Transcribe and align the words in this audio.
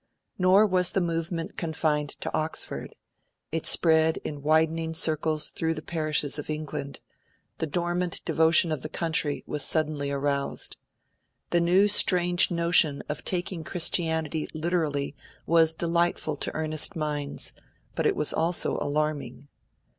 Nor 0.39 0.65
was 0.65 0.89
the 0.93 0.99
movement 0.99 1.57
confined 1.57 2.09
to 2.21 2.33
Oxford; 2.35 2.95
it 3.51 3.67
spread 3.67 4.17
in 4.23 4.41
widening 4.41 4.95
circles 4.95 5.51
through 5.51 5.75
the 5.75 5.83
parishes 5.83 6.39
of 6.39 6.49
England; 6.49 6.99
the 7.59 7.67
dormant 7.67 8.25
devotion 8.25 8.71
of 8.71 8.81
the 8.81 8.89
country 8.89 9.43
was 9.45 9.63
suddenly 9.63 10.09
aroused. 10.09 10.77
The 11.51 11.61
new 11.61 11.87
strange 11.87 12.49
notion 12.49 13.03
of 13.07 13.23
taking 13.23 13.63
Christianity 13.63 14.47
literally 14.55 15.15
was 15.45 15.75
delightful 15.75 16.35
to 16.37 16.55
earnest 16.55 16.95
minds; 16.95 17.53
but 17.93 18.07
it 18.07 18.15
was 18.15 18.33
also 18.33 18.77
alarming. 18.79 19.49